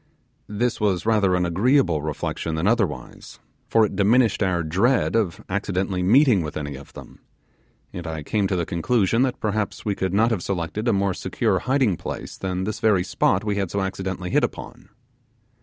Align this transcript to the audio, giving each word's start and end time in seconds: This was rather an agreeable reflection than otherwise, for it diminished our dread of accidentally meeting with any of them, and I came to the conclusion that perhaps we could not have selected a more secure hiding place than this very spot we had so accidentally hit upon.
This 0.49 0.81
was 0.81 1.05
rather 1.05 1.35
an 1.35 1.45
agreeable 1.45 2.01
reflection 2.01 2.55
than 2.55 2.65
otherwise, 2.65 3.37
for 3.69 3.85
it 3.85 3.95
diminished 3.95 4.41
our 4.41 4.63
dread 4.63 5.15
of 5.15 5.41
accidentally 5.47 6.01
meeting 6.01 6.41
with 6.41 6.57
any 6.57 6.75
of 6.75 6.93
them, 6.93 7.19
and 7.93 8.07
I 8.07 8.23
came 8.23 8.47
to 8.47 8.55
the 8.55 8.65
conclusion 8.65 9.21
that 9.21 9.39
perhaps 9.39 9.85
we 9.85 9.93
could 9.93 10.11
not 10.11 10.31
have 10.31 10.41
selected 10.41 10.87
a 10.87 10.91
more 10.93 11.13
secure 11.13 11.59
hiding 11.59 11.97
place 11.97 12.35
than 12.35 12.63
this 12.63 12.79
very 12.79 13.03
spot 13.03 13.43
we 13.43 13.57
had 13.57 13.69
so 13.69 13.81
accidentally 13.81 14.31
hit 14.31 14.43
upon. 14.43 14.89